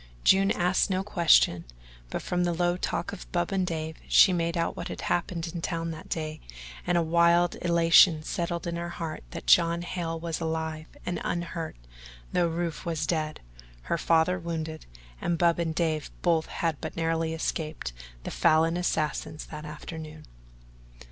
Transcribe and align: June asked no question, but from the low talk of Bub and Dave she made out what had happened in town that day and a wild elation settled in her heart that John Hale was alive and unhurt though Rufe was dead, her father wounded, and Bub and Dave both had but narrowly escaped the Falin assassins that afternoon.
June 0.23 0.49
asked 0.49 0.89
no 0.89 1.03
question, 1.03 1.63
but 2.09 2.23
from 2.23 2.43
the 2.43 2.53
low 2.55 2.75
talk 2.75 3.13
of 3.13 3.31
Bub 3.31 3.51
and 3.51 3.67
Dave 3.67 3.97
she 4.07 4.33
made 4.33 4.57
out 4.57 4.75
what 4.75 4.87
had 4.87 5.01
happened 5.01 5.51
in 5.53 5.61
town 5.61 5.91
that 5.91 6.09
day 6.09 6.39
and 6.87 6.97
a 6.97 7.03
wild 7.03 7.55
elation 7.61 8.23
settled 8.23 8.65
in 8.65 8.77
her 8.77 8.89
heart 8.89 9.23
that 9.29 9.45
John 9.45 9.83
Hale 9.83 10.19
was 10.19 10.39
alive 10.39 10.87
and 11.05 11.21
unhurt 11.23 11.75
though 12.33 12.47
Rufe 12.47 12.83
was 12.83 13.05
dead, 13.05 13.41
her 13.83 13.97
father 13.99 14.39
wounded, 14.39 14.87
and 15.21 15.37
Bub 15.37 15.59
and 15.59 15.75
Dave 15.75 16.09
both 16.23 16.47
had 16.47 16.81
but 16.81 16.97
narrowly 16.97 17.35
escaped 17.35 17.93
the 18.23 18.31
Falin 18.31 18.77
assassins 18.77 19.45
that 19.51 19.65
afternoon. 19.65 20.25